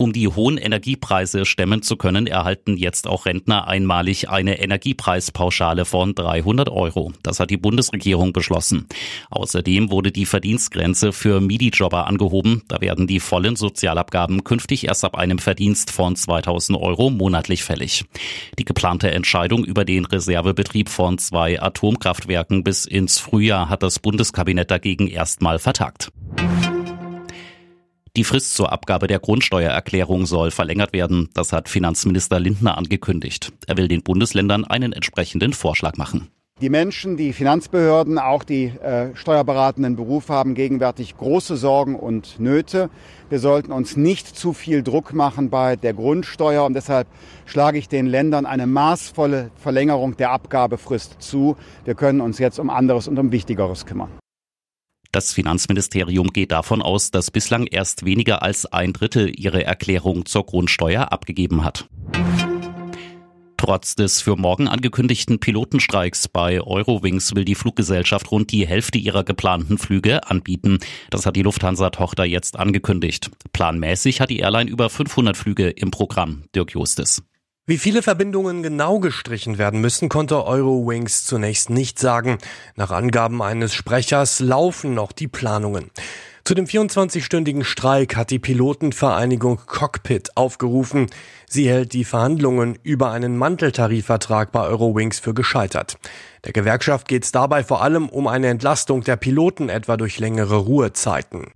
[0.00, 6.14] Um die hohen Energiepreise stemmen zu können, erhalten jetzt auch Rentner einmalig eine Energiepreispauschale von
[6.14, 7.12] 300 Euro.
[7.24, 8.86] Das hat die Bundesregierung beschlossen.
[9.28, 12.62] Außerdem wurde die Verdienstgrenze für MIDI-Jobber angehoben.
[12.68, 18.04] Da werden die vollen Sozialabgaben künftig erst ab einem Verdienst von 2000 Euro monatlich fällig.
[18.56, 24.70] Die geplante Entscheidung über den Reservebetrieb von zwei Atomkraftwerken bis ins Frühjahr hat das Bundeskabinett
[24.70, 26.12] dagegen erstmal vertagt.
[28.18, 31.28] Die Frist zur Abgabe der Grundsteuererklärung soll verlängert werden.
[31.34, 33.52] Das hat Finanzminister Lindner angekündigt.
[33.68, 36.26] Er will den Bundesländern einen entsprechenden Vorschlag machen.
[36.60, 42.90] Die Menschen, die Finanzbehörden, auch die äh, steuerberatenden Berufe haben gegenwärtig große Sorgen und Nöte.
[43.30, 47.06] Wir sollten uns nicht zu viel Druck machen bei der Grundsteuer und deshalb
[47.46, 51.56] schlage ich den Ländern eine maßvolle Verlängerung der Abgabefrist zu.
[51.84, 54.10] Wir können uns jetzt um anderes und um Wichtigeres kümmern.
[55.10, 60.44] Das Finanzministerium geht davon aus, dass bislang erst weniger als ein Drittel ihre Erklärung zur
[60.44, 61.88] Grundsteuer abgegeben hat.
[63.56, 69.24] Trotz des für morgen angekündigten Pilotenstreiks bei Eurowings will die Fluggesellschaft rund die Hälfte ihrer
[69.24, 70.78] geplanten Flüge anbieten.
[71.10, 73.30] Das hat die Lufthansa-Tochter jetzt angekündigt.
[73.52, 76.44] Planmäßig hat die Airline über 500 Flüge im Programm.
[76.54, 77.22] Dirk Justis.
[77.68, 82.38] Wie viele Verbindungen genau gestrichen werden müssen, konnte Eurowings zunächst nicht sagen.
[82.76, 85.90] Nach Angaben eines Sprechers laufen noch die Planungen.
[86.44, 91.08] Zu dem 24-stündigen Streik hat die Pilotenvereinigung Cockpit aufgerufen.
[91.46, 95.98] Sie hält die Verhandlungen über einen Manteltarifvertrag bei Eurowings für gescheitert.
[96.46, 100.56] Der Gewerkschaft geht es dabei vor allem um eine Entlastung der Piloten etwa durch längere
[100.56, 101.52] Ruhezeiten.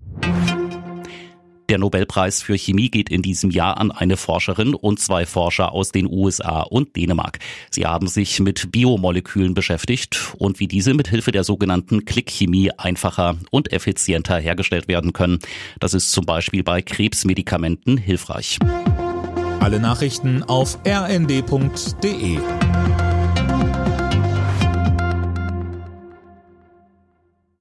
[1.73, 5.91] Der Nobelpreis für Chemie geht in diesem Jahr an eine Forscherin und zwei Forscher aus
[5.91, 7.39] den USA und Dänemark.
[7.71, 13.39] Sie haben sich mit Biomolekülen beschäftigt und wie diese mit Hilfe der sogenannten Klickchemie einfacher
[13.51, 15.39] und effizienter hergestellt werden können.
[15.81, 18.59] Das ist zum Beispiel bei Krebsmedikamenten hilfreich.
[19.61, 22.39] Alle Nachrichten auf rnd.de